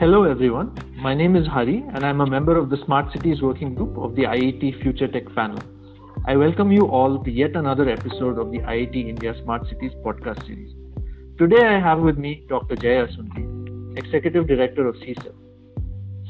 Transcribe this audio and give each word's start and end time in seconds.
Hello, 0.00 0.22
everyone. 0.22 0.70
My 0.94 1.12
name 1.12 1.34
is 1.34 1.44
Hari, 1.48 1.84
and 1.92 2.06
I'm 2.06 2.20
a 2.20 2.26
member 2.30 2.56
of 2.56 2.70
the 2.70 2.76
Smart 2.84 3.12
Cities 3.12 3.42
Working 3.42 3.74
Group 3.74 3.98
of 3.98 4.14
the 4.14 4.22
IET 4.22 4.80
Future 4.80 5.08
Tech 5.08 5.24
panel. 5.34 5.58
I 6.24 6.36
welcome 6.36 6.70
you 6.70 6.82
all 6.86 7.18
to 7.24 7.28
yet 7.28 7.56
another 7.56 7.88
episode 7.88 8.38
of 8.38 8.52
the 8.52 8.58
IET 8.58 8.94
India 8.94 9.34
Smart 9.42 9.66
Cities 9.68 9.90
podcast 10.04 10.46
series. 10.46 10.72
Today, 11.36 11.66
I 11.66 11.80
have 11.80 11.98
with 11.98 12.16
me 12.16 12.44
Dr. 12.48 12.76
Jay 12.76 13.04
Asundi, 13.04 13.98
Executive 13.98 14.46
Director 14.46 14.86
of 14.86 14.94
CSTEP, 14.94 15.34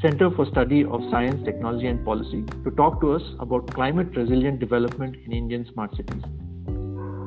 Center 0.01 0.31
for 0.31 0.47
Study 0.47 0.83
of 0.83 1.01
Science, 1.11 1.45
Technology 1.45 1.85
and 1.85 2.03
Policy, 2.03 2.43
to 2.63 2.71
talk 2.71 2.99
to 3.01 3.11
us 3.11 3.21
about 3.39 3.71
climate 3.75 4.07
resilient 4.15 4.59
development 4.59 5.15
in 5.27 5.31
Indian 5.31 5.69
smart 5.71 5.95
cities. 5.95 6.23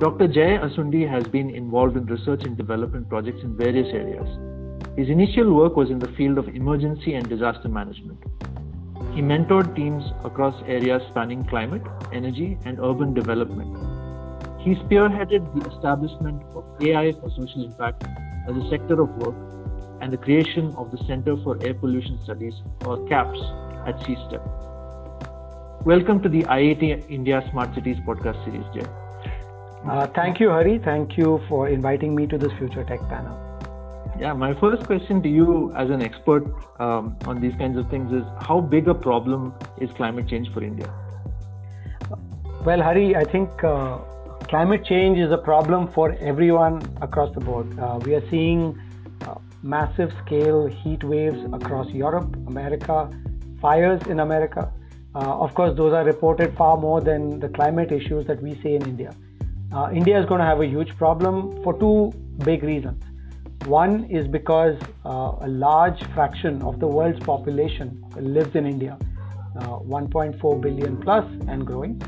Dr. 0.00 0.26
Jay 0.26 0.58
Asundi 0.58 1.08
has 1.08 1.22
been 1.22 1.50
involved 1.50 1.96
in 1.96 2.04
research 2.06 2.42
and 2.42 2.56
development 2.56 3.08
projects 3.08 3.44
in 3.44 3.56
various 3.56 3.94
areas 3.94 4.51
his 4.96 5.08
initial 5.08 5.52
work 5.54 5.76
was 5.76 5.90
in 5.90 5.98
the 5.98 6.08
field 6.12 6.38
of 6.38 6.48
emergency 6.48 7.14
and 7.14 7.28
disaster 7.28 7.68
management. 7.68 8.18
He 9.14 9.20
mentored 9.20 9.74
teams 9.76 10.04
across 10.24 10.54
areas 10.66 11.02
spanning 11.10 11.44
climate, 11.44 11.82
energy, 12.12 12.58
and 12.64 12.78
urban 12.78 13.14
development. 13.14 13.76
He 14.60 14.74
spearheaded 14.76 15.42
the 15.54 15.70
establishment 15.70 16.42
of 16.54 16.64
AI 16.80 17.12
for 17.12 17.30
Social 17.30 17.64
Impact 17.64 18.04
as 18.48 18.56
a 18.56 18.70
sector 18.70 19.00
of 19.00 19.10
work 19.16 19.34
and 20.00 20.12
the 20.12 20.16
creation 20.16 20.74
of 20.76 20.90
the 20.90 20.98
Center 21.06 21.36
for 21.44 21.62
Air 21.62 21.74
Pollution 21.74 22.18
Studies, 22.24 22.54
or 22.84 23.06
CAPS, 23.08 23.38
at 23.86 23.96
CSTEP. 24.00 24.42
Welcome 25.84 26.22
to 26.22 26.28
the 26.28 26.42
IET 26.42 27.10
India 27.10 27.46
Smart 27.50 27.74
Cities 27.74 27.98
podcast 28.06 28.44
series, 28.44 28.64
Jay. 28.74 28.88
Uh, 29.84 30.06
thank 30.08 30.40
you, 30.40 30.48
Hari. 30.48 30.78
Thank 30.78 31.16
you 31.16 31.40
for 31.48 31.68
inviting 31.68 32.14
me 32.14 32.26
to 32.26 32.38
this 32.38 32.52
Future 32.58 32.84
Tech 32.84 33.00
panel. 33.08 33.51
Yeah, 34.22 34.34
my 34.34 34.54
first 34.54 34.84
question 34.86 35.20
to 35.24 35.28
you 35.28 35.72
as 35.74 35.90
an 35.90 36.00
expert 36.00 36.44
um, 36.78 37.16
on 37.26 37.40
these 37.40 37.56
kinds 37.56 37.76
of 37.76 37.90
things 37.90 38.12
is 38.12 38.22
how 38.40 38.60
big 38.60 38.86
a 38.86 38.94
problem 38.94 39.52
is 39.80 39.90
climate 39.94 40.28
change 40.28 40.52
for 40.52 40.62
India? 40.62 40.88
Well, 42.64 42.80
Hari, 42.80 43.16
I 43.16 43.24
think 43.24 43.64
uh, 43.64 43.98
climate 44.48 44.84
change 44.84 45.18
is 45.18 45.32
a 45.32 45.38
problem 45.38 45.88
for 45.88 46.12
everyone 46.20 46.80
across 47.00 47.34
the 47.34 47.40
board. 47.40 47.76
Uh, 47.76 47.98
we 48.04 48.14
are 48.14 48.22
seeing 48.30 48.80
uh, 49.22 49.34
massive 49.64 50.14
scale 50.24 50.66
heat 50.66 51.02
waves 51.02 51.42
across 51.52 51.90
Europe, 51.90 52.32
America, 52.46 53.10
fires 53.60 54.00
in 54.06 54.20
America. 54.20 54.72
Uh, 55.16 55.18
of 55.18 55.52
course, 55.54 55.76
those 55.76 55.92
are 55.92 56.04
reported 56.04 56.56
far 56.56 56.76
more 56.76 57.00
than 57.00 57.40
the 57.40 57.48
climate 57.48 57.90
issues 57.90 58.24
that 58.26 58.40
we 58.40 58.54
see 58.62 58.76
in 58.76 58.82
India. 58.82 59.12
Uh, 59.72 59.90
India 59.92 60.16
is 60.16 60.26
going 60.26 60.38
to 60.38 60.46
have 60.46 60.60
a 60.60 60.66
huge 60.66 60.96
problem 60.96 61.60
for 61.64 61.76
two 61.76 62.12
big 62.44 62.62
reasons. 62.62 63.02
One 63.66 64.04
is 64.04 64.26
because 64.26 64.76
uh, 65.04 65.36
a 65.40 65.48
large 65.48 66.02
fraction 66.14 66.62
of 66.62 66.80
the 66.80 66.86
world's 66.86 67.20
population 67.24 68.04
lives 68.16 68.56
in 68.56 68.66
India, 68.66 68.98
uh, 69.60 69.78
1.4 69.78 70.60
billion 70.60 70.96
plus 70.96 71.24
and 71.46 71.64
growing. 71.64 72.00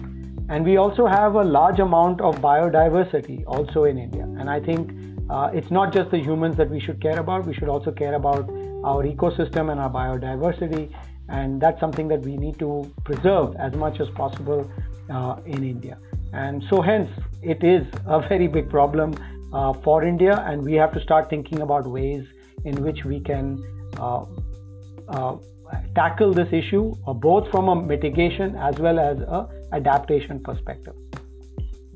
And 0.48 0.64
we 0.64 0.76
also 0.76 1.06
have 1.06 1.36
a 1.36 1.44
large 1.44 1.78
amount 1.78 2.20
of 2.20 2.36
biodiversity 2.36 3.44
also 3.46 3.84
in 3.84 3.98
India. 3.98 4.24
And 4.24 4.50
I 4.50 4.58
think 4.60 4.92
uh, 5.30 5.50
it's 5.54 5.70
not 5.70 5.92
just 5.92 6.10
the 6.10 6.18
humans 6.18 6.56
that 6.56 6.68
we 6.68 6.80
should 6.80 7.00
care 7.00 7.18
about, 7.18 7.46
we 7.46 7.54
should 7.54 7.68
also 7.68 7.92
care 7.92 8.14
about 8.14 8.50
our 8.84 9.04
ecosystem 9.04 9.70
and 9.70 9.80
our 9.80 9.90
biodiversity. 9.90 10.92
And 11.28 11.60
that's 11.60 11.80
something 11.80 12.08
that 12.08 12.20
we 12.22 12.36
need 12.36 12.58
to 12.58 12.92
preserve 13.04 13.54
as 13.56 13.74
much 13.74 14.00
as 14.00 14.10
possible 14.10 14.70
uh, 15.08 15.36
in 15.46 15.62
India. 15.62 15.98
And 16.32 16.64
so, 16.68 16.82
hence, 16.82 17.08
it 17.42 17.62
is 17.62 17.86
a 18.06 18.20
very 18.28 18.48
big 18.48 18.68
problem 18.68 19.14
uh, 19.54 19.72
for 19.84 20.02
India, 20.02 20.44
and 20.46 20.62
we 20.62 20.74
have 20.74 20.92
to 20.92 21.00
start 21.00 21.30
thinking 21.30 21.60
about 21.62 21.86
ways 21.86 22.24
in 22.64 22.82
which 22.82 23.04
we 23.04 23.20
can 23.20 23.62
uh, 23.98 24.24
uh, 25.08 25.36
tackle 25.94 26.32
this 26.32 26.52
issue, 26.52 26.94
uh, 27.06 27.12
both 27.12 27.50
from 27.50 27.68
a 27.68 27.76
mitigation 27.76 28.56
as 28.56 28.78
well 28.78 28.98
as 28.98 29.18
a 29.20 29.48
adaptation 29.72 30.40
perspective. 30.42 30.94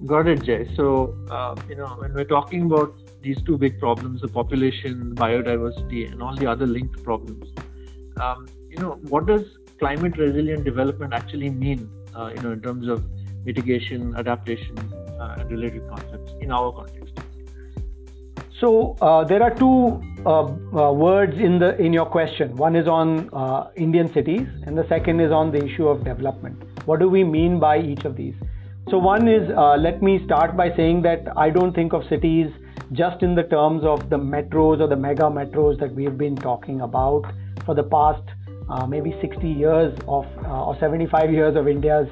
Got 0.06 0.28
it, 0.28 0.44
Jay. 0.44 0.70
So, 0.76 1.16
uh, 1.30 1.56
you 1.69 1.74
know, 1.74 1.88
when 1.98 2.14
we're 2.14 2.24
talking 2.24 2.66
about 2.66 2.94
these 3.20 3.42
two 3.42 3.58
big 3.58 3.80
problems, 3.80 4.20
the 4.20 4.28
population, 4.28 5.14
biodiversity, 5.16 6.10
and 6.10 6.22
all 6.22 6.36
the 6.36 6.46
other 6.46 6.66
linked 6.66 7.02
problems, 7.02 7.52
um, 8.20 8.46
you 8.69 8.78
know, 8.78 8.92
what 9.08 9.26
does 9.26 9.42
climate 9.80 10.16
resilient 10.16 10.64
development 10.64 11.12
actually 11.12 11.50
mean, 11.50 11.90
uh, 12.14 12.30
you 12.34 12.40
know, 12.42 12.52
in 12.52 12.62
terms 12.62 12.86
of 12.86 13.04
mitigation, 13.44 14.14
adaptation, 14.16 14.78
and 15.20 15.50
related 15.50 15.88
concepts 15.88 16.32
in 16.40 16.52
our 16.52 16.70
context? 16.70 17.19
So 18.60 18.96
uh, 19.00 19.22
there 19.22 19.41
are 19.41 19.54
two 19.54 20.02
uh, 20.26 20.42
uh, 20.42 20.92
words 20.92 21.38
in 21.38 21.60
the 21.60 21.76
in 21.80 21.92
your 21.92 22.06
question. 22.06 22.56
One 22.56 22.74
is 22.74 22.88
on 22.88 23.30
uh, 23.32 23.70
Indian 23.76 24.12
cities, 24.12 24.48
and 24.66 24.76
the 24.76 24.86
second 24.88 25.20
is 25.20 25.30
on 25.30 25.52
the 25.52 25.64
issue 25.64 25.86
of 25.86 26.02
development. 26.04 26.64
What 26.84 26.98
do 26.98 27.08
we 27.08 27.22
mean 27.22 27.60
by 27.60 27.78
each 27.78 28.04
of 28.04 28.16
these? 28.16 28.34
So 28.91 28.98
one 28.98 29.28
is 29.28 29.48
uh, 29.50 29.76
let 29.76 30.02
me 30.02 30.24
start 30.24 30.56
by 30.56 30.74
saying 30.74 31.02
that 31.02 31.28
I 31.36 31.50
don't 31.50 31.72
think 31.72 31.92
of 31.92 32.04
cities 32.08 32.50
just 32.92 33.22
in 33.22 33.36
the 33.36 33.44
terms 33.44 33.84
of 33.84 34.10
the 34.10 34.19
metros 34.19 34.80
or 34.80 34.88
the 34.88 34.96
mega 34.96 35.30
metros 35.38 35.78
that 35.78 35.94
we 35.94 36.02
have 36.04 36.19
been 36.19 36.34
talking 36.34 36.80
about 36.80 37.30
for 37.64 37.76
the 37.76 37.84
past 37.84 38.25
uh, 38.70 38.86
maybe 38.86 39.14
60 39.20 39.48
years 39.48 39.96
of 40.08 40.26
or 40.44 40.76
75 40.80 41.32
years 41.32 41.54
of 41.54 41.69
India's 41.69 42.08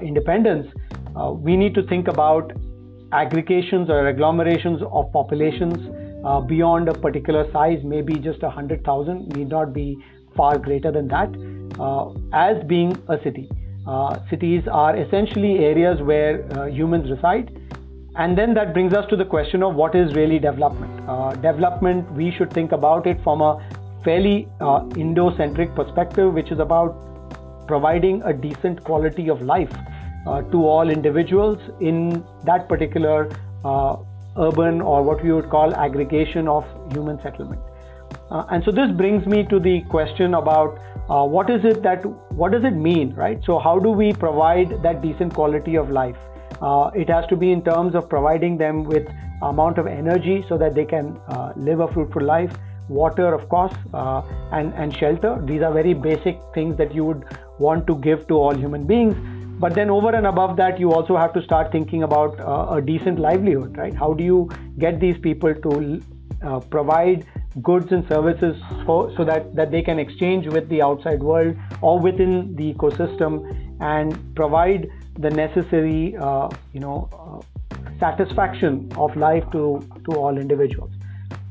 independence. 0.00 0.72
we 1.48 1.56
need 1.56 1.74
to 1.74 1.82
think 1.82 2.08
about 2.08 2.52
aggregations 3.12 3.90
or 3.90 4.12
agglomerations 4.12 4.82
of 4.82 5.12
populations 5.12 5.78
uh, 6.24 6.40
beyond 6.40 6.88
a 6.88 6.94
particular 6.94 7.50
size, 7.52 7.80
maybe 7.84 8.14
just 8.14 8.42
100,000, 8.42 9.28
need 9.36 9.48
not 9.48 9.72
be 9.72 9.98
far 10.36 10.58
greater 10.58 10.90
than 10.90 11.08
that, 11.08 11.28
uh, 11.78 12.12
as 12.32 12.62
being 12.64 12.96
a 13.08 13.22
city. 13.22 13.50
Uh, 13.86 14.18
cities 14.30 14.62
are 14.70 14.96
essentially 14.96 15.58
areas 15.58 16.00
where 16.00 16.44
uh, 16.52 16.66
humans 16.66 17.10
reside. 17.10 17.58
And 18.14 18.36
then 18.36 18.54
that 18.54 18.72
brings 18.74 18.92
us 18.92 19.08
to 19.08 19.16
the 19.16 19.24
question 19.24 19.62
of 19.62 19.74
what 19.74 19.94
is 19.94 20.14
really 20.14 20.38
development. 20.38 21.08
Uh, 21.08 21.34
development, 21.34 22.10
we 22.12 22.30
should 22.30 22.52
think 22.52 22.72
about 22.72 23.06
it 23.06 23.22
from 23.24 23.40
a 23.40 23.58
fairly 24.04 24.48
uh, 24.60 24.86
Indo-centric 24.96 25.74
perspective, 25.74 26.32
which 26.32 26.50
is 26.50 26.58
about 26.58 27.66
providing 27.66 28.22
a 28.22 28.32
decent 28.32 28.84
quality 28.84 29.28
of 29.28 29.40
life 29.42 29.72
to 30.24 30.66
all 30.66 30.88
individuals 30.88 31.58
in 31.80 32.24
that 32.44 32.68
particular 32.68 33.28
uh, 33.64 33.96
urban 34.38 34.80
or 34.80 35.02
what 35.02 35.22
we 35.22 35.32
would 35.32 35.50
call 35.50 35.74
aggregation 35.74 36.48
of 36.48 36.64
human 36.92 37.20
settlement. 37.20 37.60
Uh, 38.30 38.44
and 38.50 38.64
so 38.64 38.70
this 38.70 38.90
brings 38.90 39.26
me 39.26 39.44
to 39.44 39.58
the 39.58 39.82
question 39.90 40.34
about 40.34 40.78
uh, 41.10 41.24
what 41.24 41.50
is 41.50 41.64
it 41.64 41.82
that 41.82 42.04
what 42.32 42.52
does 42.52 42.64
it 42.64 42.74
mean 42.74 43.14
right? 43.14 43.42
So 43.44 43.58
how 43.58 43.78
do 43.78 43.90
we 43.90 44.12
provide 44.12 44.82
that 44.82 45.02
decent 45.02 45.34
quality 45.34 45.76
of 45.76 45.90
life? 45.90 46.16
Uh, 46.60 46.90
it 46.94 47.08
has 47.08 47.26
to 47.26 47.36
be 47.36 47.50
in 47.52 47.62
terms 47.62 47.94
of 47.94 48.08
providing 48.08 48.56
them 48.56 48.84
with 48.84 49.08
amount 49.42 49.78
of 49.78 49.86
energy 49.86 50.44
so 50.48 50.56
that 50.56 50.74
they 50.74 50.84
can 50.84 51.20
uh, 51.28 51.52
live 51.56 51.80
a 51.80 51.88
fruitful 51.88 52.22
life 52.22 52.56
water 52.88 53.32
of 53.32 53.48
course 53.48 53.72
and 54.52 54.72
and 54.74 54.94
shelter. 54.96 55.40
These 55.44 55.62
are 55.62 55.72
very 55.72 55.94
basic 55.94 56.40
things 56.54 56.76
that 56.78 56.94
you 56.94 57.04
would 57.04 57.24
want 57.58 57.86
to 57.86 57.96
give 57.96 58.26
to 58.28 58.34
all 58.34 58.54
human 58.54 58.86
beings 58.86 59.16
but 59.62 59.74
then 59.74 59.90
over 59.90 60.10
and 60.18 60.26
above 60.26 60.56
that 60.56 60.80
you 60.80 60.92
also 60.92 61.16
have 61.16 61.32
to 61.34 61.42
start 61.42 61.70
thinking 61.70 62.02
about 62.02 62.40
uh, 62.40 62.76
a 62.76 62.82
decent 62.82 63.18
livelihood 63.18 63.76
right? 63.76 63.94
How 63.94 64.12
do 64.12 64.24
you 64.24 64.50
get 64.78 64.98
these 65.00 65.18
people 65.18 65.54
to 65.54 66.02
uh, 66.42 66.58
provide 66.60 67.26
goods 67.62 67.92
and 67.92 68.06
services 68.08 68.56
for, 68.86 69.14
so 69.16 69.24
that, 69.24 69.54
that 69.54 69.70
they 69.70 69.82
can 69.82 69.98
exchange 69.98 70.48
with 70.48 70.68
the 70.68 70.82
outside 70.82 71.22
world 71.22 71.54
or 71.80 72.00
within 72.00 72.56
the 72.56 72.72
ecosystem 72.74 73.38
and 73.80 74.34
provide 74.34 74.88
the 75.18 75.30
necessary 75.30 76.16
uh, 76.16 76.48
you 76.72 76.80
know 76.80 77.08
uh, 77.12 77.40
satisfaction 78.00 78.90
of 78.96 79.14
life 79.16 79.44
to 79.52 79.86
to 80.06 80.16
all 80.16 80.38
individuals. 80.38 80.90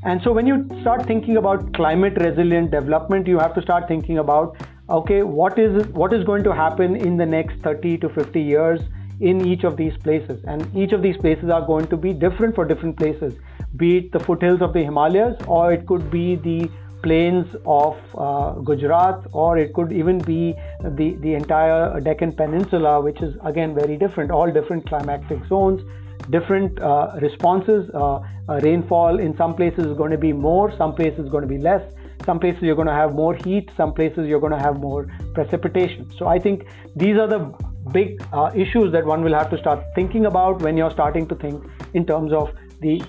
And 0.04 0.22
so 0.24 0.32
when 0.34 0.48
you 0.48 0.68
start 0.82 1.06
thinking 1.06 1.38
about 1.38 1.74
climate 1.76 2.18
resilient 2.18 2.72
development 2.72 3.28
you 3.28 3.38
have 3.38 3.54
to 3.54 3.62
start 3.62 3.88
thinking 3.88 4.18
about 4.18 4.58
okay 5.00 5.24
what 5.24 5.58
is 5.60 5.88
what 6.02 6.14
is 6.14 6.24
going 6.24 6.44
to 6.44 6.54
happen 6.54 6.96
in 6.96 7.18
the 7.18 7.26
next 7.26 7.62
30 7.62 7.98
to 8.00 8.10
50 8.10 8.42
years 8.42 8.82
in 9.20 9.46
each 9.46 9.64
of 9.64 9.78
these 9.78 9.96
places? 9.98 10.44
And 10.46 10.76
each 10.76 10.92
of 10.92 11.02
these 11.02 11.18
places 11.18 11.50
are 11.50 11.66
going 11.66 11.88
to 11.88 11.98
be 11.98 12.14
different 12.14 12.56
for 12.56 12.66
different 12.66 12.98
places. 12.98 13.34
Be 13.78 13.98
it 13.98 14.12
the 14.12 14.20
foothills 14.20 14.62
of 14.62 14.74
the 14.74 14.84
himalayas 14.84 15.38
or 15.48 15.72
it 15.74 15.86
could 15.88 16.10
be 16.12 16.36
the 16.36 16.70
plains 17.04 17.56
of 17.66 17.98
uh, 18.16 18.52
gujarat 18.70 19.26
or 19.32 19.58
it 19.58 19.74
could 19.74 19.92
even 19.92 20.20
be 20.20 20.54
the 21.00 21.16
the 21.22 21.34
entire 21.34 22.00
deccan 22.00 22.32
peninsula 22.32 23.00
which 23.02 23.22
is 23.22 23.38
again 23.44 23.74
very 23.74 23.98
different. 23.98 24.32
All 24.32 24.52
different 24.52 24.86
climatic 24.88 25.46
zones 25.46 25.82
different 26.30 26.80
uh, 26.82 27.18
responses. 27.22 27.90
Uh, 27.94 28.22
rainfall 28.64 29.20
in 29.20 29.36
some 29.38 29.56
places 29.56 29.86
is 29.86 29.98
going 29.98 30.12
to 30.12 30.18
be 30.18 30.34
more 30.34 30.76
some 30.78 30.94
places 30.94 31.20
is 31.20 31.30
going 31.30 31.42
to 31.42 31.48
be 31.48 31.58
less 31.58 31.84
some 32.26 32.40
places 32.40 32.62
you're 32.62 32.76
going 32.76 32.88
to 32.88 32.94
have 32.94 33.14
more 33.14 33.36
heat 33.36 33.70
some 33.78 33.94
places 33.94 34.28
you're 34.28 34.40
going 34.40 34.54
to 34.54 34.60
have 34.60 34.80
more 34.80 35.08
precipitation 35.34 36.10
so 36.18 36.28
i 36.28 36.40
think 36.40 36.66
these 36.96 37.18
are 37.18 37.28
the 37.28 37.54
big 37.92 38.24
uh, 38.34 38.52
issues 38.56 38.92
that 38.92 39.06
one 39.06 39.24
will 39.24 39.34
have 39.34 39.50
to 39.50 39.58
start 39.58 39.84
thinking 39.96 40.26
about 40.26 40.62
when 40.62 40.78
you're 40.78 40.92
starting 40.92 41.28
to 41.28 41.36
think 41.36 41.64
in 41.94 42.06
terms 42.06 42.32
of 42.32 42.54
the 42.82 43.02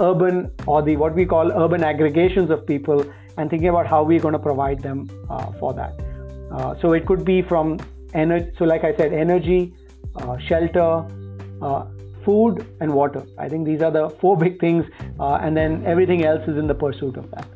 urban 0.00 0.50
or 0.66 0.82
the 0.82 0.96
what 0.96 1.14
we 1.14 1.24
call 1.24 1.52
urban 1.52 1.82
aggregations 1.84 2.50
of 2.50 2.66
people 2.66 3.04
and 3.36 3.50
thinking 3.50 3.68
about 3.68 3.86
how 3.86 4.02
we're 4.02 4.20
going 4.20 4.32
to 4.32 4.44
provide 4.50 4.80
them 4.80 5.08
uh, 5.30 5.50
for 5.52 5.72
that. 5.74 5.94
Uh, 6.52 6.74
so 6.80 6.92
it 6.92 7.06
could 7.06 7.24
be 7.24 7.42
from 7.42 7.78
energy. 8.14 8.50
So 8.58 8.64
like 8.64 8.84
I 8.84 8.94
said, 8.96 9.12
energy, 9.12 9.72
uh, 10.16 10.36
shelter, 10.38 11.06
uh, 11.62 11.86
food, 12.24 12.66
and 12.80 12.92
water. 12.92 13.24
I 13.38 13.48
think 13.48 13.66
these 13.66 13.82
are 13.82 13.90
the 13.90 14.10
four 14.20 14.36
big 14.36 14.60
things, 14.60 14.84
uh, 15.18 15.34
and 15.36 15.56
then 15.56 15.84
everything 15.86 16.24
else 16.24 16.42
is 16.48 16.58
in 16.58 16.66
the 16.66 16.74
pursuit 16.74 17.16
of 17.16 17.30
that. 17.30 17.46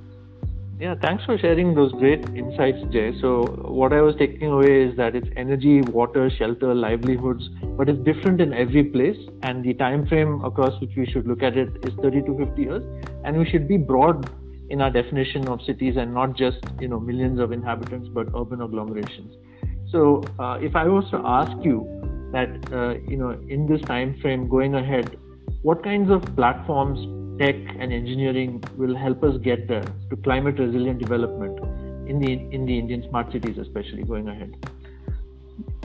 Yeah, 0.84 0.94
thanks 1.00 1.24
for 1.24 1.38
sharing 1.38 1.74
those 1.74 1.92
great 1.92 2.22
insights, 2.36 2.76
Jay. 2.92 3.18
So, 3.18 3.44
what 3.80 3.94
I 3.94 4.02
was 4.02 4.16
taking 4.16 4.48
away 4.48 4.82
is 4.82 4.94
that 4.98 5.16
it's 5.16 5.26
energy, 5.34 5.80
water, 5.80 6.28
shelter, 6.28 6.74
livelihoods, 6.74 7.48
but 7.78 7.88
it's 7.88 7.98
different 8.00 8.42
in 8.42 8.52
every 8.52 8.84
place, 8.84 9.16
and 9.42 9.64
the 9.64 9.72
time 9.72 10.06
frame 10.06 10.44
across 10.44 10.78
which 10.82 10.90
we 10.94 11.06
should 11.06 11.26
look 11.26 11.42
at 11.42 11.56
it 11.56 11.70
is 11.86 11.94
30 12.02 12.20
to 12.26 12.36
50 12.36 12.62
years, 12.62 12.82
and 13.24 13.38
we 13.38 13.48
should 13.48 13.66
be 13.66 13.78
broad 13.78 14.28
in 14.68 14.82
our 14.82 14.90
definition 14.90 15.48
of 15.48 15.62
cities 15.62 15.96
and 15.96 16.12
not 16.12 16.36
just 16.36 16.58
you 16.78 16.88
know 16.88 17.00
millions 17.00 17.40
of 17.40 17.50
inhabitants, 17.50 18.10
but 18.12 18.26
urban 18.36 18.60
agglomerations. 18.60 19.32
So, 19.90 20.22
uh, 20.38 20.58
if 20.60 20.76
I 20.76 20.86
was 20.86 21.08
to 21.12 21.22
ask 21.24 21.64
you 21.64 21.78
that 22.32 22.50
uh, 22.74 22.98
you 23.08 23.16
know 23.16 23.30
in 23.48 23.66
this 23.66 23.80
time 23.80 24.18
frame 24.20 24.50
going 24.50 24.74
ahead, 24.74 25.16
what 25.62 25.82
kinds 25.82 26.10
of 26.10 26.22
platforms 26.36 26.98
tech 27.38 27.56
and 27.78 27.92
engineering 27.92 28.62
will 28.76 28.94
help 28.94 29.22
us 29.24 29.36
get 29.38 29.66
there 29.68 29.84
to 30.10 30.16
climate 30.16 30.58
resilient 30.58 30.98
development 30.98 31.58
in 32.08 32.18
the 32.18 32.32
in 32.52 32.66
the 32.66 32.78
Indian 32.78 33.08
smart 33.08 33.32
cities, 33.32 33.58
especially 33.58 34.02
going 34.02 34.28
ahead? 34.28 34.56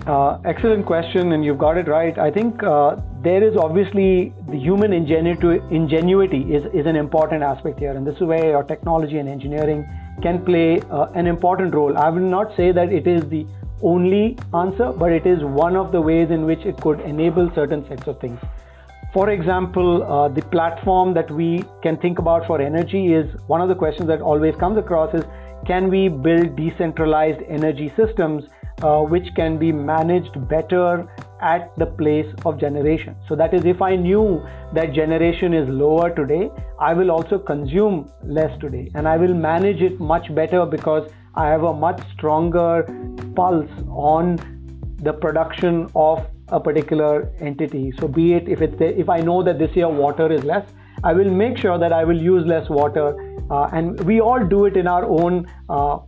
Uh, 0.07 0.39
excellent 0.45 0.85
question, 0.85 1.33
and 1.33 1.43
you've 1.43 1.57
got 1.57 1.77
it 1.77 1.87
right. 1.87 2.17
I 2.17 2.31
think 2.31 2.63
uh, 2.63 2.95
there 3.21 3.43
is 3.43 3.57
obviously 3.57 4.33
the 4.47 4.57
human 4.57 4.93
ingenuity, 4.93 5.61
ingenuity 5.69 6.41
is, 6.53 6.65
is 6.73 6.85
an 6.85 6.95
important 6.95 7.43
aspect 7.43 7.79
here, 7.79 7.91
and 7.91 8.07
this 8.07 8.15
is 8.15 8.21
where 8.21 8.45
your 8.45 8.63
technology 8.63 9.17
and 9.17 9.27
engineering 9.27 9.87
can 10.21 10.43
play 10.43 10.81
uh, 10.89 11.07
an 11.15 11.27
important 11.27 11.73
role. 11.73 11.97
I 11.97 12.09
will 12.09 12.29
not 12.37 12.55
say 12.55 12.71
that 12.71 12.93
it 12.93 13.07
is 13.07 13.27
the 13.29 13.45
only 13.81 14.37
answer, 14.53 14.91
but 14.91 15.11
it 15.11 15.25
is 15.25 15.43
one 15.43 15.75
of 15.75 15.91
the 15.91 16.01
ways 16.01 16.31
in 16.31 16.45
which 16.45 16.65
it 16.65 16.79
could 16.81 17.01
enable 17.01 17.51
certain 17.53 17.87
sets 17.87 18.07
of 18.07 18.19
things. 18.19 18.39
For 19.11 19.31
example, 19.31 20.03
uh, 20.03 20.27
the 20.27 20.43
platform 20.43 21.15
that 21.15 21.31
we 21.31 21.63
can 21.81 21.97
think 21.97 22.19
about 22.19 22.45
for 22.45 22.61
energy 22.61 23.11
is 23.11 23.25
one 23.47 23.59
of 23.59 23.67
the 23.67 23.73
questions 23.73 24.07
that 24.07 24.21
always 24.21 24.55
comes 24.55 24.77
across 24.77 25.15
is 25.15 25.23
can 25.65 25.89
we 25.89 26.09
build 26.09 26.55
decentralized 26.55 27.41
energy 27.47 27.91
systems 27.95 28.43
uh, 28.83 29.01
which 29.01 29.33
can 29.35 29.57
be 29.57 29.71
managed 29.71 30.47
better 30.47 31.09
at 31.41 31.75
the 31.77 31.87
place 31.87 32.31
of 32.45 32.59
generation. 32.59 33.15
So 33.27 33.35
that 33.35 33.51
is 33.53 33.65
if 33.65 33.81
I 33.81 33.95
knew 33.95 34.45
that 34.73 34.93
generation 34.93 35.55
is 35.55 35.67
lower 35.67 36.13
today, 36.13 36.51
I 36.77 36.93
will 36.93 37.09
also 37.09 37.39
consume 37.39 38.11
less 38.23 38.57
today 38.59 38.91
and 38.93 39.07
I 39.07 39.17
will 39.17 39.33
manage 39.33 39.81
it 39.81 39.99
much 39.99 40.33
better 40.35 40.67
because 40.67 41.09
I 41.33 41.47
have 41.47 41.63
a 41.63 41.73
much 41.73 41.99
stronger 42.13 42.83
pulse 43.35 43.71
on 43.89 44.37
the 45.01 45.13
production 45.13 45.89
of 45.95 46.27
a 46.51 46.59
particular 46.59 47.31
entity. 47.39 47.91
So 47.99 48.07
be 48.07 48.33
it 48.33 48.47
if 48.47 48.61
it's 48.61 48.75
if 48.79 49.09
I 49.09 49.19
know 49.19 49.41
that 49.43 49.59
this 49.59 49.75
year 49.75 49.89
water 49.89 50.31
is 50.31 50.43
less, 50.43 50.65
I 51.03 51.13
will 51.13 51.29
make 51.29 51.57
sure 51.57 51.77
that 51.77 51.93
I 51.93 52.03
will 52.03 52.21
use 52.21 52.45
less 52.45 52.69
water. 52.69 53.25
Uh, 53.49 53.67
and 53.73 53.99
we 54.03 54.21
all 54.21 54.45
do 54.45 54.65
it 54.65 54.77
in 54.77 54.87
our 54.87 55.05
own 55.05 55.47
uh, 55.69 55.99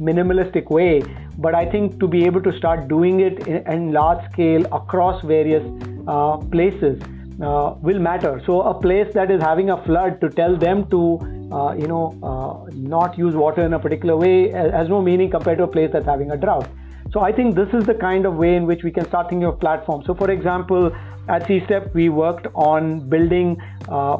minimalistic 0.00 0.68
way. 0.70 1.02
But 1.38 1.54
I 1.54 1.64
think 1.64 1.98
to 2.00 2.06
be 2.06 2.24
able 2.26 2.42
to 2.42 2.56
start 2.56 2.88
doing 2.88 3.20
it 3.20 3.46
in, 3.46 3.66
in 3.66 3.92
large 3.92 4.30
scale 4.30 4.66
across 4.66 5.22
various 5.22 5.64
uh, 6.06 6.36
places 6.36 7.00
uh, 7.40 7.74
will 7.80 7.98
matter. 7.98 8.42
So 8.44 8.62
a 8.62 8.74
place 8.74 9.12
that 9.14 9.30
is 9.30 9.40
having 9.40 9.70
a 9.70 9.82
flood 9.84 10.20
to 10.20 10.28
tell 10.28 10.56
them 10.56 10.88
to 10.90 11.18
uh, 11.52 11.74
you 11.74 11.86
know 11.86 12.18
uh, 12.22 12.70
not 12.74 13.16
use 13.16 13.34
water 13.34 13.62
in 13.62 13.72
a 13.74 13.78
particular 13.78 14.16
way 14.16 14.50
has 14.50 14.88
no 14.88 15.00
meaning 15.00 15.30
compared 15.30 15.58
to 15.58 15.64
a 15.64 15.68
place 15.68 15.90
that's 15.92 16.06
having 16.06 16.30
a 16.30 16.36
drought. 16.36 16.68
So 17.12 17.20
I 17.20 17.30
think 17.30 17.54
this 17.54 17.68
is 17.74 17.84
the 17.84 17.94
kind 17.94 18.24
of 18.24 18.36
way 18.36 18.56
in 18.56 18.64
which 18.66 18.82
we 18.82 18.90
can 18.90 19.06
start 19.06 19.28
thinking 19.28 19.44
of 19.44 19.60
platforms. 19.60 20.06
So 20.06 20.14
for 20.14 20.30
example, 20.30 20.86
at 21.28 21.42
CSTEP, 21.42 21.92
we 21.92 22.08
worked 22.08 22.46
on 22.54 23.06
building 23.10 23.60
uh, 23.88 24.16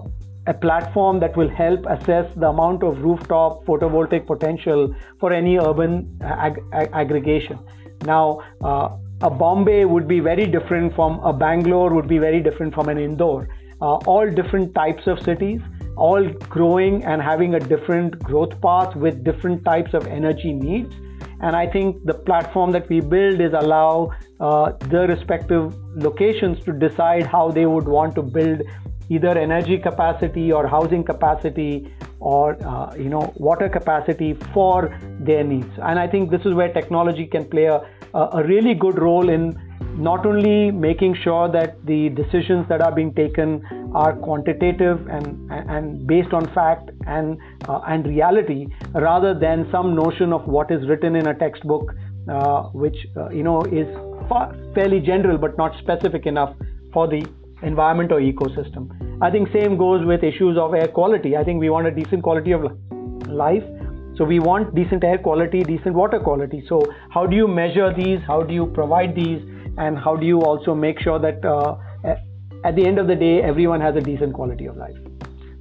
a 0.47 0.53
platform 0.53 1.19
that 1.21 1.35
will 1.35 1.49
help 1.49 1.87
assess 1.87 2.31
the 2.37 2.49
amount 2.49 2.83
of 2.83 3.00
rooftop 3.03 3.65
photovoltaic 3.65 4.27
potential 4.27 4.94
for 5.19 5.33
any 5.33 5.59
urban 5.59 6.19
ag- 6.23 6.62
ag- 6.75 6.91
aggregation. 6.93 7.59
Now, 8.05 8.41
uh, 8.62 8.91
a 9.23 9.31
Bombay 9.31 9.87
would 9.87 10.06
be 10.06 10.21
very 10.21 10.47
different 10.47 10.95
from 10.95 11.19
a 11.21 11.33
Bangalore, 11.33 11.95
would 11.95 12.09
be 12.09 12.19
very 12.19 12.41
different 12.41 12.75
from 12.75 12.91
an 12.91 12.99
Indore. 12.99 13.49
Uh, 13.81 13.95
all 14.06 14.29
different 14.29 14.75
types 14.75 15.06
of 15.06 15.19
cities, 15.23 15.61
all 15.97 16.29
growing 16.50 17.05
and 17.05 17.23
having 17.23 17.55
a 17.55 17.61
different 17.61 18.19
growth 18.19 18.61
path 18.61 18.95
with 18.97 19.25
different 19.25 19.65
types 19.65 19.95
of 19.95 20.06
energy 20.06 20.53
needs 20.53 20.95
and 21.43 21.56
i 21.56 21.67
think 21.67 22.05
the 22.05 22.15
platform 22.15 22.73
that 22.73 22.89
we 22.89 23.00
build 23.00 23.41
is 23.41 23.53
allow 23.53 24.11
uh, 24.41 24.73
the 24.94 25.06
respective 25.09 25.75
locations 25.97 26.65
to 26.65 26.73
decide 26.73 27.27
how 27.27 27.50
they 27.50 27.67
would 27.67 27.89
want 27.89 28.15
to 28.15 28.23
build 28.23 28.62
either 29.09 29.37
energy 29.39 29.79
capacity 29.79 30.53
or 30.53 30.67
housing 30.67 31.05
capacity 31.05 31.93
or 32.21 32.56
uh, 32.65 32.94
you 32.94 33.09
know 33.09 33.33
water 33.37 33.69
capacity 33.69 34.35
for 34.55 34.97
their 35.21 35.44
needs. 35.44 35.73
And 35.83 35.99
i 35.99 36.06
think 36.06 36.31
this 36.31 36.44
is 36.44 36.55
where 36.55 36.73
technology 36.73 37.27
can 37.27 37.45
play 37.55 37.65
a, 37.65 37.81
a 38.15 38.45
really 38.45 38.75
good 38.75 38.99
role 38.99 39.29
in 39.29 39.59
not 39.97 40.25
only 40.25 40.71
making 40.71 41.15
sure 41.23 41.50
that 41.50 41.85
the 41.85 42.09
decisions 42.11 42.67
that 42.69 42.81
are 42.81 42.93
being 42.93 43.12
taken 43.15 43.62
are 43.94 44.15
quantitative 44.17 45.06
and 45.09 45.50
and 45.50 46.06
based 46.06 46.33
on 46.33 46.47
fact 46.55 46.91
and 47.06 47.39
uh, 47.69 47.81
and 47.87 48.06
reality 48.06 48.67
rather 48.94 49.35
than 49.39 49.69
some 49.71 49.94
notion 49.94 50.33
of 50.33 50.47
what 50.47 50.71
is 50.71 50.89
written 50.89 51.15
in 51.17 51.27
a 51.29 51.35
textbook 51.35 51.94
uh, 52.29 52.62
which 52.85 52.97
uh, 53.17 53.29
you 53.31 53.43
know 53.43 53.61
is 53.65 53.87
far, 54.29 54.55
fairly 54.75 55.00
general 55.00 55.37
but 55.37 55.56
not 55.59 55.77
specific 55.79 56.27
enough 56.27 56.55
for 56.93 57.06
the 57.06 57.23
environment 57.62 58.11
or 58.12 58.21
ecosystem. 58.21 58.91
I 59.21 59.31
think 59.31 59.53
same 59.53 59.77
goes 59.77 60.05
with 60.05 60.25
issues 60.25 60.59
of 60.59 60.75
air 60.75 60.88
quality. 60.88 61.37
I 61.37 61.45
think 61.45 61.61
we 61.61 61.71
want 61.71 61.87
a 61.87 61.91
decent 61.91 62.23
quality 62.23 62.53
of 62.53 62.62
life. 63.29 63.62
So 64.17 64.25
we 64.25 64.41
want 64.41 64.75
decent 64.75 65.05
air 65.05 65.19
quality 65.19 65.62
decent 65.62 65.95
water 65.95 66.19
quality. 66.19 66.65
So 66.69 66.83
how 67.11 67.27
do 67.27 67.37
you 67.37 67.47
measure 67.47 67.93
these? 67.95 68.21
How 68.27 68.43
do 68.43 68.55
you 68.55 68.67
provide 68.67 69.15
these 69.15 69.43
and 69.79 69.99
how 69.99 70.17
do 70.17 70.27
you 70.27 70.43
also 70.43 70.75
make 70.75 71.01
sure 71.01 71.19
that 71.19 71.45
uh, 71.45 71.77
at 72.65 72.77
the 72.77 72.87
end 72.87 72.99
of 72.99 73.07
the 73.07 73.17
day 73.17 73.43
everyone 73.43 73.81
has 73.81 73.97
a 73.97 74.01
decent 74.01 74.35
quality 74.35 74.67
of 74.67 74.77
life? 74.77 74.97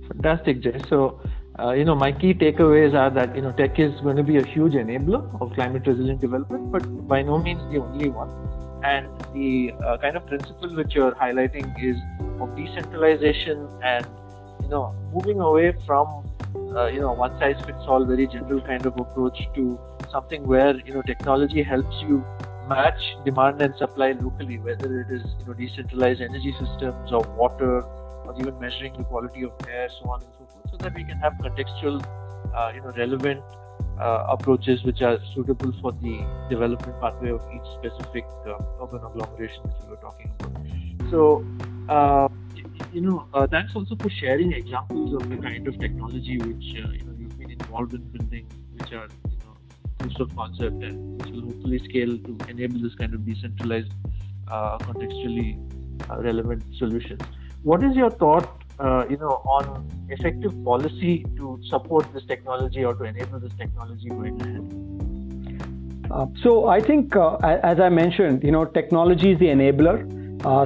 Fantastic 0.08 0.62
jay. 0.62 0.80
So 0.90 1.22
uh, 1.60 1.72
you 1.72 1.86
know 1.86 1.96
my 1.96 2.12
key 2.12 2.34
takeaways 2.34 2.94
are 2.94 3.10
that 3.10 3.36
you 3.36 3.42
know 3.42 3.52
tech 3.52 3.80
is 3.80 4.00
going 4.02 4.18
to 4.18 4.24
be 4.24 4.38
a 4.38 4.46
huge 4.46 4.74
enabler 4.74 5.22
of 5.42 5.54
climate 5.54 5.86
resilient 5.86 6.22
development 6.22 6.72
but 6.72 6.84
by 7.08 7.22
no 7.22 7.38
means 7.38 7.62
the 7.72 7.80
only 7.80 8.10
one. 8.10 8.30
And 8.84 9.08
the 9.34 9.74
uh, 9.86 9.98
kind 9.98 10.18
of 10.18 10.26
principle 10.26 10.76
which 10.76 10.96
you're 10.96 11.14
highlighting 11.14 11.72
is 11.84 11.98
of 12.42 12.56
decentralization 12.56 13.68
and 13.84 14.06
you 14.62 14.70
know 14.70 14.96
moving 15.14 15.40
away 15.40 15.74
from 15.86 16.26
uh, 16.76 16.88
you 16.88 17.00
know 17.00 17.14
one 17.14 17.38
size 17.40 17.62
fits 17.66 17.86
all 17.88 18.04
very 18.06 18.28
general 18.28 18.62
kind 18.62 18.86
of 18.86 19.00
approach 19.00 19.40
to 19.56 19.80
something 20.12 20.46
where 20.48 20.76
you 20.80 20.94
know 20.94 21.02
technology 21.04 21.62
helps 21.62 22.02
you 22.02 22.26
match 22.72 23.02
demand 23.26 23.62
and 23.62 23.76
supply 23.76 24.12
locally, 24.12 24.58
whether 24.68 24.90
it 25.02 25.12
is 25.18 25.24
you 25.40 25.46
know 25.48 25.54
decentralized 25.54 26.22
energy 26.22 26.54
systems 26.60 27.12
or 27.12 27.22
water, 27.44 27.82
or 28.26 28.36
even 28.40 28.60
measuring 28.60 28.94
the 28.98 29.04
quality 29.04 29.44
of 29.44 29.52
air, 29.70 29.88
so 30.00 30.10
on 30.10 30.22
and 30.22 30.32
so 30.40 30.46
forth, 30.52 30.72
so 30.72 30.78
that 30.78 30.94
we 30.94 31.04
can 31.04 31.18
have 31.18 31.34
contextual, 31.48 32.04
uh, 32.56 32.72
you 32.76 32.82
know, 32.82 32.94
relevant 32.98 33.44
uh, 34.00 34.26
approaches 34.36 34.84
which 34.84 35.02
are 35.02 35.18
suitable 35.34 35.74
for 35.82 35.92
the 36.04 36.16
development 36.50 37.02
pathway 37.02 37.32
of 37.32 37.42
each 37.56 37.68
specific 37.80 38.26
uh, 38.48 38.84
urban 38.84 39.04
agglomeration 39.10 39.64
that 39.64 39.84
we 39.84 39.90
were 39.96 40.04
talking 40.08 40.32
about. 40.40 41.12
So. 41.12 41.46
Uh, 41.90 42.30
you 42.94 43.02
know, 43.02 43.26
uh, 43.34 43.48
thanks 43.48 43.74
also 43.76 43.96
for 43.96 44.10
sharing 44.10 44.52
examples 44.54 45.14
of 45.14 45.30
the 45.30 45.38
kind 45.38 45.68
of 45.68 45.80
technology 45.80 46.38
which 46.38 46.66
uh, 46.84 46.90
you 46.92 47.04
know 47.06 47.16
you've 47.18 47.38
been 47.40 47.52
involved 47.52 47.94
in 47.94 48.02
building, 48.16 48.46
which 48.78 48.92
are 48.92 49.08
proofs 50.02 50.20
of 50.20 50.36
concept 50.36 50.84
and 50.84 51.22
which 51.22 51.32
will 51.32 51.42
hopefully 51.42 51.80
scale 51.80 52.18
to 52.18 52.38
enable 52.50 52.80
this 52.80 52.96
kind 52.96 53.14
of 53.14 53.26
decentralized, 53.26 53.92
uh, 54.48 54.78
contextually 54.80 55.60
uh, 56.10 56.22
relevant 56.22 56.64
solutions. 56.78 57.22
What 57.64 57.84
is 57.84 57.96
your 57.96 58.10
thought, 58.10 58.64
uh, 58.80 59.06
you 59.10 59.18
know, 59.18 59.42
on 59.46 59.88
effective 60.10 60.52
policy 60.64 61.26
to 61.38 61.60
support 61.70 62.12
this 62.14 62.26
technology 62.26 62.84
or 62.84 62.96
to 62.96 63.04
enable 63.04 63.40
this 63.40 63.54
technology 63.58 64.10
going 64.10 64.42
ahead? 64.42 66.12
Uh, 66.12 66.26
so 66.42 66.68
I 66.68 66.82
think, 66.82 67.16
as 67.16 67.80
I 67.80 67.90
mentioned, 67.90 68.44
you 68.44 68.52
know, 68.52 68.66
technology 68.66 69.32
is 69.32 69.40
the 69.40 69.46
enabler. 69.46 70.08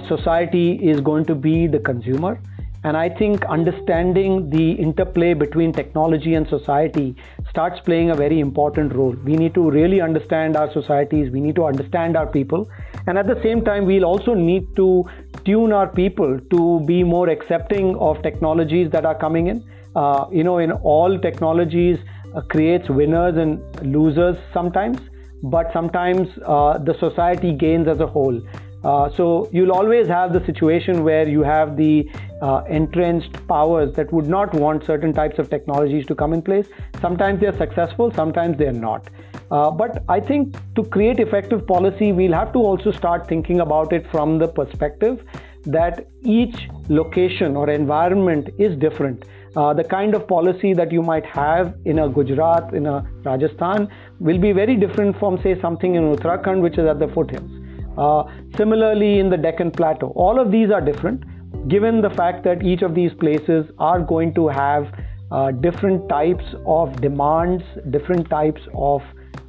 Society 0.08 0.72
is 0.90 1.02
going 1.02 1.26
to 1.26 1.36
be 1.36 1.68
the 1.68 1.80
consumer 1.80 2.40
and 2.86 2.96
I 2.96 3.10
think 3.10 3.44
understanding 3.46 4.48
the 4.52 4.74
interplay 4.74 5.34
between 5.34 5.72
technology 5.74 6.36
and 6.36 6.48
society 6.48 7.16
starts 7.50 7.80
playing 7.80 8.12
a 8.12 8.16
very 8.16 8.40
important 8.40 8.94
role. 8.94 9.16
We 9.30 9.38
need 9.38 9.56
to 9.56 9.72
really 9.72 10.02
understand 10.02 10.56
our 10.56 10.72
societies, 10.72 11.32
we 11.32 11.42
need 11.42 11.56
to 11.56 11.66
understand 11.66 12.16
our 12.16 12.28
people, 12.28 12.70
and 13.08 13.18
at 13.18 13.26
the 13.26 13.42
same 13.42 13.66
time, 13.66 13.88
we'll 13.88 14.06
also 14.06 14.36
need 14.36 14.76
to 14.76 15.04
tune 15.46 15.74
our 15.74 15.88
people 15.88 16.40
to 16.52 16.80
be 16.86 17.04
more 17.04 17.28
accepting 17.30 17.96
of 17.96 18.22
technologies 18.22 18.92
that 18.92 19.04
are 19.04 19.16
coming 19.16 19.48
in. 19.48 19.64
Uh, 19.96 20.28
you 20.32 20.44
know, 20.44 20.60
in 20.60 20.72
all 20.72 21.18
technologies, 21.18 21.98
uh, 22.36 22.42
creates 22.42 22.88
winners 22.88 23.36
and 23.38 23.60
losers 23.96 24.38
sometimes, 24.54 25.00
but 25.42 25.74
sometimes 25.74 26.30
uh, 26.46 26.78
the 26.78 26.96
society 27.00 27.52
gains 27.52 27.88
as 27.88 28.00
a 28.00 28.08
whole. 28.08 28.40
Uh, 28.86 29.10
so 29.10 29.50
you'll 29.52 29.72
always 29.72 30.08
have 30.08 30.32
the 30.32 30.46
situation 30.46 31.04
where 31.04 31.28
you 31.28 31.42
have 31.42 31.76
the 31.76 32.08
uh, 32.42 32.64
entrenched 32.70 33.48
powers 33.48 33.94
that 33.96 34.12
would 34.12 34.28
not 34.28 34.54
want 34.54 34.86
certain 34.86 35.14
types 35.14 35.40
of 35.40 35.50
technologies 35.50 36.06
to 36.06 36.16
come 36.16 36.34
in 36.34 36.42
place. 36.42 36.68
Sometimes 37.02 37.40
they're 37.40 37.58
successful, 37.58 38.12
sometimes 38.12 38.58
they're 38.58 38.72
not. 38.72 39.10
Uh, 39.52 39.72
but 39.72 40.04
I 40.10 40.20
think 40.20 40.58
to 40.76 40.84
create 40.84 41.20
effective 41.20 41.66
policy, 41.68 42.12
we'll 42.12 42.34
have 42.34 42.52
to 42.54 42.60
also 42.60 42.92
start 42.92 43.28
thinking 43.28 43.62
about 43.62 43.94
it 43.94 44.10
from 44.12 44.40
the 44.40 44.48
perspective 44.48 45.24
that 45.66 46.08
each 46.24 46.68
location 46.90 47.56
or 47.56 47.70
environment 47.70 48.50
is 48.58 48.78
different. 48.78 49.26
Uh, 49.56 49.74
the 49.74 49.84
kind 49.84 50.14
of 50.14 50.28
policy 50.28 50.74
that 50.74 50.92
you 50.92 51.02
might 51.02 51.26
have 51.26 51.76
in 51.86 52.00
a 52.00 52.10
Gujarat, 52.10 52.74
in 52.74 52.86
a 52.86 53.10
Rajasthan, 53.24 53.88
will 54.20 54.38
be 54.38 54.52
very 54.52 54.76
different 54.76 55.18
from, 55.18 55.42
say, 55.42 55.60
something 55.62 55.96
in 55.96 56.14
Uttarakhand, 56.14 56.60
which 56.62 56.78
is 56.78 56.86
at 56.86 57.00
the 57.00 57.08
foothills. 57.08 57.50
Uh, 57.98 58.24
similarly, 58.58 59.20
in 59.20 59.30
the 59.30 59.38
Deccan 59.38 59.72
Plateau, 59.72 60.12
all 60.18 60.40
of 60.40 60.52
these 60.52 60.72
are 60.72 60.82
different, 60.82 61.24
given 61.68 62.02
the 62.02 62.10
fact 62.12 62.44
that 62.44 62.64
each 62.64 62.82
of 62.82 62.96
these 62.96 63.14
places 63.14 63.66
are 63.80 64.00
going 64.00 64.34
to 64.36 64.48
have 64.48 64.88
uh, 65.32 65.52
different 65.52 66.08
types 66.08 66.44
of 66.66 67.02
demands, 67.02 67.64
different 67.90 68.30
types 68.30 68.62
of 68.76 69.02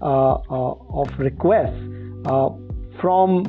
uh, 0.02 0.34
uh, 0.50 0.74
of 0.90 1.08
requests 1.18 1.80
uh, 2.26 2.50
from 3.00 3.46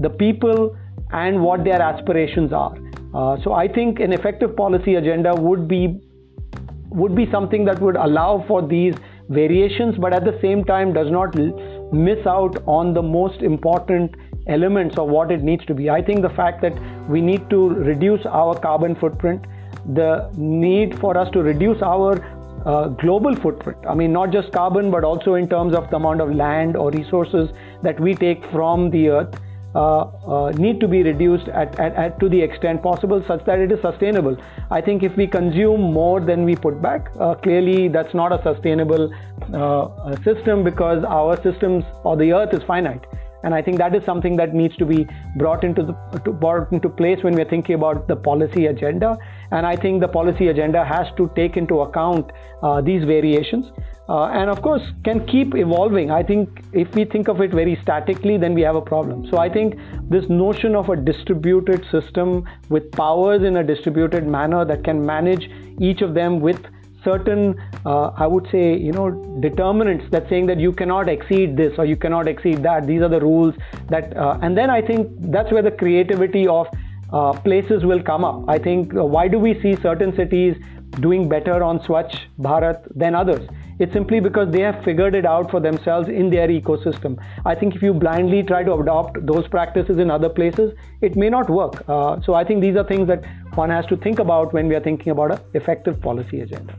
the 0.00 0.10
people 0.10 0.76
and 1.12 1.42
what 1.42 1.62
their 1.62 1.80
aspirations 1.80 2.52
are. 2.52 2.76
so 3.42 3.52
I 3.52 3.68
think 3.68 4.00
an 4.00 4.12
effective 4.14 4.56
policy 4.56 4.94
agenda 5.00 5.34
would 5.34 5.66
be 5.68 6.00
would 7.00 7.14
be 7.14 7.26
something 7.30 7.64
that 7.66 7.80
would 7.80 7.96
allow 7.96 8.44
for 8.48 8.60
these 8.66 8.94
variations, 9.28 9.96
but 9.98 10.12
at 10.12 10.24
the 10.24 10.38
same 10.40 10.64
time 10.64 10.92
does 10.92 11.10
not 11.10 11.36
miss 11.92 12.26
out 12.26 12.62
on 12.66 12.94
the 12.94 13.02
most 13.02 13.42
important 13.42 14.14
elements 14.46 14.98
of 14.98 15.08
what 15.08 15.30
it 15.30 15.42
needs 15.42 15.64
to 15.66 15.74
be. 15.74 15.90
I 15.90 16.02
think 16.02 16.22
the 16.22 16.30
fact 16.30 16.60
that 16.62 16.74
we 17.08 17.20
need 17.20 17.48
to 17.50 17.68
reduce 17.68 18.24
our 18.26 18.58
carbon 18.58 18.94
footprint, 18.94 19.44
the 19.94 20.30
need 20.36 20.98
for 20.98 21.16
us 21.16 21.30
to 21.32 21.42
reduce 21.42 21.82
our 21.82 22.22
uh, 22.66 22.88
global 22.88 23.34
footprint. 23.36 23.78
I 23.88 23.94
mean, 23.94 24.12
not 24.12 24.30
just 24.30 24.52
carbon, 24.52 24.90
but 24.90 25.04
also 25.04 25.34
in 25.34 25.48
terms 25.48 25.74
of 25.74 25.90
the 25.90 25.96
amount 25.96 26.20
of 26.20 26.34
land 26.34 26.76
or 26.76 26.90
resources 26.90 27.50
that 27.82 27.98
we 28.00 28.14
take 28.14 28.44
from 28.46 28.90
the 28.90 29.08
earth. 29.08 29.40
Uh, 29.76 30.02
uh, 30.28 30.52
need 30.52 30.78
to 30.78 30.86
be 30.86 31.02
reduced 31.02 31.48
at, 31.48 31.76
at, 31.80 31.92
at, 31.96 32.20
to 32.20 32.28
the 32.28 32.40
extent 32.40 32.80
possible 32.80 33.20
such 33.26 33.44
that 33.44 33.58
it 33.58 33.72
is 33.72 33.80
sustainable. 33.80 34.36
I 34.70 34.80
think 34.80 35.02
if 35.02 35.16
we 35.16 35.26
consume 35.26 35.80
more 35.80 36.20
than 36.20 36.44
we 36.44 36.54
put 36.54 36.80
back, 36.80 37.08
uh, 37.18 37.34
clearly 37.34 37.88
that's 37.88 38.14
not 38.14 38.30
a 38.30 38.40
sustainable 38.44 39.12
uh, 39.52 40.14
system 40.22 40.62
because 40.62 41.02
our 41.02 41.42
systems 41.42 41.82
or 42.04 42.16
the 42.16 42.32
earth 42.32 42.54
is 42.54 42.62
finite 42.62 43.04
and 43.44 43.54
i 43.54 43.62
think 43.62 43.78
that 43.78 43.94
is 43.94 44.04
something 44.04 44.36
that 44.36 44.54
needs 44.60 44.76
to 44.82 44.86
be 44.90 45.06
brought 45.36 45.64
into 45.64 45.82
the 45.82 46.20
to, 46.24 46.32
brought 46.32 46.72
into 46.72 46.88
place 46.88 47.22
when 47.22 47.34
we're 47.34 47.50
thinking 47.54 47.74
about 47.74 48.08
the 48.08 48.16
policy 48.16 48.66
agenda. 48.66 49.16
And 49.50 49.66
i 49.66 49.76
think 49.76 50.00
the 50.00 50.08
policy 50.08 50.48
agenda 50.48 50.84
has 50.84 51.08
to 51.18 51.30
take 51.36 51.56
into 51.56 51.80
account 51.80 52.32
uh, 52.62 52.80
these 52.80 53.04
variations. 53.04 53.72
Uh, 54.06 54.24
and 54.38 54.50
of 54.50 54.60
course 54.60 54.82
can 55.02 55.26
keep 55.26 55.54
evolving. 55.54 56.10
I 56.10 56.22
think 56.22 56.62
if 56.72 56.94
we 56.94 57.04
think 57.06 57.28
of 57.28 57.40
it 57.40 57.52
very 57.52 57.78
statically 57.82 58.36
then 58.36 58.52
we 58.52 58.62
have 58.62 58.76
a 58.76 58.82
problem. 58.82 59.26
So 59.30 59.38
i 59.38 59.48
think 59.48 59.78
this 60.10 60.28
notion 60.28 60.74
of 60.74 60.90
a 60.90 60.96
distributed 60.96 61.86
system 61.90 62.44
with 62.68 62.90
powers 62.92 63.42
in 63.42 63.56
a 63.58 63.64
distributed 63.64 64.26
manner 64.26 64.64
that 64.64 64.84
can 64.84 65.04
manage 65.14 65.50
each 65.80 66.02
of 66.02 66.14
them 66.14 66.40
with 66.40 66.60
certain, 67.04 67.60
uh, 67.84 68.06
I 68.16 68.26
would 68.26 68.48
say, 68.50 68.76
you 68.76 68.92
know, 68.92 69.10
determinants 69.40 70.10
that 70.10 70.28
saying 70.28 70.46
that 70.46 70.58
you 70.58 70.72
cannot 70.72 71.08
exceed 71.08 71.56
this 71.56 71.78
or 71.78 71.84
you 71.84 71.96
cannot 71.96 72.28
exceed 72.28 72.62
that. 72.62 72.86
These 72.86 73.02
are 73.02 73.08
the 73.08 73.20
rules 73.20 73.54
that, 73.88 74.16
uh, 74.16 74.38
and 74.42 74.56
then 74.56 74.70
I 74.70 74.80
think 74.80 75.08
that's 75.30 75.52
where 75.52 75.62
the 75.62 75.70
creativity 75.70 76.46
of 76.46 76.68
uh, 77.12 77.32
places 77.32 77.84
will 77.84 78.02
come 78.02 78.24
up. 78.24 78.48
I 78.48 78.58
think 78.58 78.94
uh, 78.94 79.04
why 79.04 79.28
do 79.28 79.38
we 79.38 79.60
see 79.60 79.76
certain 79.76 80.14
cities 80.16 80.56
doing 81.00 81.28
better 81.28 81.62
on 81.62 81.78
Swachh 81.80 82.18
Bharat 82.40 82.86
than 82.94 83.14
others? 83.14 83.48
It's 83.80 83.92
simply 83.92 84.20
because 84.20 84.52
they 84.52 84.60
have 84.60 84.84
figured 84.84 85.16
it 85.16 85.26
out 85.26 85.50
for 85.50 85.58
themselves 85.58 86.08
in 86.08 86.30
their 86.30 86.46
ecosystem. 86.46 87.18
I 87.44 87.56
think 87.56 87.74
if 87.74 87.82
you 87.82 87.92
blindly 87.92 88.42
try 88.44 88.62
to 88.62 88.74
adopt 88.74 89.26
those 89.26 89.48
practices 89.48 89.98
in 89.98 90.10
other 90.10 90.28
places, 90.28 90.74
it 91.00 91.16
may 91.16 91.28
not 91.28 91.50
work. 91.50 91.82
Uh, 91.88 92.20
so 92.22 92.34
I 92.34 92.44
think 92.44 92.60
these 92.60 92.76
are 92.76 92.84
things 92.84 93.08
that 93.08 93.24
one 93.56 93.70
has 93.70 93.84
to 93.86 93.96
think 93.96 94.20
about 94.20 94.52
when 94.52 94.68
we 94.68 94.76
are 94.76 94.80
thinking 94.80 95.10
about 95.10 95.32
an 95.32 95.40
effective 95.54 96.00
policy 96.00 96.40
agenda. 96.40 96.78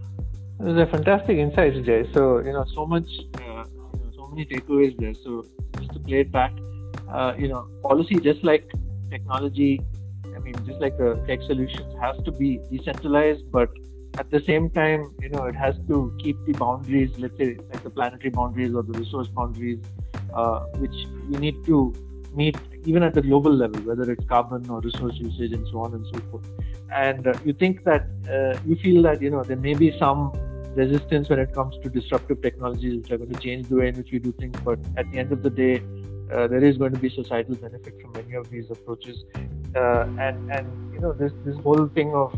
Those 0.59 0.77
are 0.77 0.85
fantastic 0.87 1.37
insights, 1.37 1.85
Jay. 1.85 2.09
So 2.13 2.39
you 2.39 2.53
know, 2.53 2.65
so 2.73 2.85
much, 2.85 3.07
uh, 3.35 3.63
you 3.65 3.77
know, 3.77 4.11
so 4.15 4.27
many 4.27 4.45
takeaways 4.45 4.97
there. 4.97 5.13
So 5.13 5.45
just 5.79 5.93
to 5.93 5.99
play 5.99 6.21
it 6.21 6.31
back, 6.31 6.53
uh, 7.11 7.33
you 7.37 7.47
know, 7.49 7.67
policy 7.83 8.19
just 8.19 8.43
like 8.43 8.71
technology, 9.09 9.81
I 10.35 10.39
mean, 10.39 10.55
just 10.65 10.79
like 10.79 10.97
the 10.97 11.21
tech 11.27 11.41
solutions 11.41 11.93
has 12.01 12.15
to 12.23 12.31
be 12.31 12.59
decentralized, 12.71 13.51
but 13.51 13.69
at 14.17 14.31
the 14.31 14.41
same 14.41 14.69
time, 14.69 15.13
you 15.21 15.29
know, 15.29 15.43
it 15.43 15.55
has 15.55 15.75
to 15.89 16.15
keep 16.19 16.37
the 16.45 16.53
boundaries, 16.53 17.11
let's 17.17 17.37
say, 17.37 17.57
like 17.71 17.83
the 17.83 17.89
planetary 17.89 18.29
boundaries 18.29 18.73
or 18.73 18.83
the 18.83 18.97
resource 18.97 19.27
boundaries, 19.27 19.79
uh, 20.33 20.59
which 20.77 21.05
we 21.29 21.37
need 21.37 21.65
to 21.65 21.93
meet 22.35 22.57
even 22.85 23.03
at 23.03 23.13
the 23.13 23.21
global 23.21 23.51
level, 23.51 23.81
whether 23.81 24.11
it's 24.11 24.25
carbon 24.25 24.69
or 24.69 24.79
resource 24.81 25.15
usage 25.17 25.53
and 25.53 25.67
so 25.67 25.79
on 25.79 25.93
and 25.93 26.05
so 26.13 26.19
forth. 26.29 26.47
And 26.91 27.27
uh, 27.27 27.33
you 27.43 27.53
think 27.53 27.83
that 27.83 28.07
uh, 28.29 28.59
you 28.65 28.75
feel 28.75 29.01
that 29.03 29.21
you 29.21 29.29
know 29.29 29.43
there 29.43 29.57
may 29.57 29.73
be 29.73 29.97
some 29.97 30.31
resistance 30.75 31.29
when 31.29 31.39
it 31.39 31.53
comes 31.53 31.75
to 31.81 31.89
disruptive 31.89 32.41
technologies 32.41 32.97
which 32.97 33.11
are 33.11 33.17
going 33.17 33.33
to 33.33 33.39
change 33.39 33.67
the 33.67 33.75
way 33.75 33.87
in 33.87 33.95
which 33.95 34.11
we 34.11 34.19
do 34.19 34.31
things. 34.33 34.57
But 34.63 34.79
at 34.97 35.11
the 35.11 35.19
end 35.19 35.31
of 35.31 35.41
the 35.41 35.49
day, 35.49 35.81
uh, 36.33 36.47
there 36.47 36.63
is 36.63 36.77
going 36.77 36.93
to 36.93 36.99
be 36.99 37.09
societal 37.09 37.55
benefit 37.55 37.99
from 38.01 38.11
many 38.13 38.33
of 38.33 38.49
these 38.49 38.69
approaches. 38.69 39.23
Uh, 39.75 40.07
and 40.19 40.51
and 40.51 40.93
you 40.93 40.99
know 40.99 41.13
this 41.13 41.31
this 41.45 41.57
whole 41.57 41.87
thing 41.87 42.13
of 42.13 42.37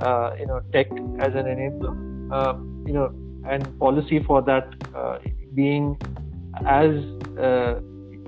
uh, 0.00 0.34
you 0.38 0.46
know 0.46 0.60
tech 0.72 0.90
as 1.18 1.34
an 1.34 1.46
enabler, 1.46 1.92
uh, 2.32 2.54
you 2.86 2.92
know, 2.92 3.14
and 3.48 3.78
policy 3.78 4.22
for 4.22 4.42
that 4.42 4.74
uh, 4.94 5.18
being 5.54 5.96
as 6.66 6.90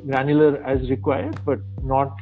granular 0.06 0.62
as 0.64 0.88
required, 0.90 1.38
but 1.44 1.58
not 1.82 2.18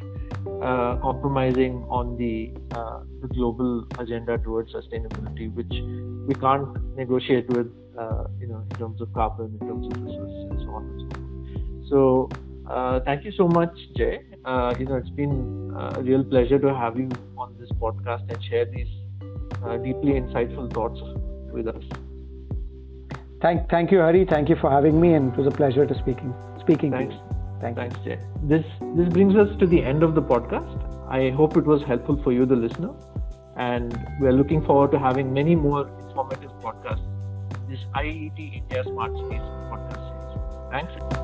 uh, 0.63 0.97
compromising 0.97 1.85
on 1.89 2.17
the, 2.17 2.53
uh, 2.75 3.01
the, 3.21 3.29
global 3.29 3.87
agenda 3.99 4.39
towards 4.39 4.73
sustainability, 4.73 5.53
which 5.55 5.73
we 6.27 6.35
can't 6.35 6.97
negotiate 6.97 7.49
with, 7.49 7.71
uh, 7.99 8.25
you 8.41 8.47
know, 8.47 8.65
in 8.71 8.79
terms 8.79 9.01
of 9.01 9.13
carbon, 9.13 9.59
in 9.61 9.67
terms 9.67 9.87
of 9.87 10.03
resources, 10.03 10.51
and 10.51 10.61
so 10.61 10.69
on 10.71 10.83
and 10.85 11.01
so 11.01 11.19
forth. 11.19 11.89
So, 11.89 12.71
uh, 12.71 13.01
thank 13.01 13.25
you 13.25 13.33
so 13.33 13.49
much, 13.49 13.77
Jay. 13.97 14.23
Uh, 14.45 14.75
you 14.79 14.87
know, 14.87 14.97
it's 14.97 15.11
been 15.11 15.73
uh, 15.77 15.95
a 15.97 16.03
real 16.03 16.25
pleasure 16.25 16.59
to 16.59 16.75
have 16.75 16.97
you 16.97 17.09
on 17.37 17.55
this 17.59 17.71
podcast 17.73 18.31
and 18.31 18.43
share 18.45 18.65
these 18.65 18.89
deeply 19.85 20.15
insightful 20.21 20.73
thoughts 20.73 21.01
with 21.53 21.69
us. 21.69 21.85
Thank, 23.41 23.69
thank 23.69 23.91
you, 23.91 23.99
Hari. 23.99 24.25
Thank 24.25 24.49
you 24.49 24.57
for 24.57 24.71
having 24.71 25.01
me, 25.01 25.15
and 25.15 25.33
it 25.33 25.39
was 25.39 25.47
a 25.47 25.57
pleasure 25.57 25.87
to 25.87 25.95
speaking 25.99 26.33
speaking 26.61 26.93
Thanks. 26.93 27.15
to 27.15 27.21
you. 27.21 27.32
Thank 27.63 27.77
Thanks, 27.77 27.97
Jay. 28.05 28.19
This 28.43 28.65
this 28.97 29.09
brings 29.09 29.37
us 29.37 29.57
to 29.61 29.69
the 29.69 29.81
end 29.85 30.03
of 30.03 30.17
the 30.17 30.23
podcast. 30.23 30.81
I 31.09 31.31
hope 31.31 31.57
it 31.57 31.65
was 31.65 31.85
helpful 31.85 32.21
for 32.25 32.33
you, 32.33 32.45
the 32.45 32.57
listener, 32.57 32.91
and 33.57 33.97
we 34.21 34.27
are 34.27 34.33
looking 34.33 34.65
forward 34.65 34.91
to 34.97 34.99
having 34.99 35.33
many 35.33 35.55
more 35.55 35.87
informative 36.01 36.51
podcasts. 36.67 37.09
This 37.69 37.89
IET 37.95 38.47
India 38.63 38.83
Smart 38.83 39.17
Cities 39.17 39.51
podcast 39.73 40.09
series. 40.11 40.41
Thanks. 40.73 41.22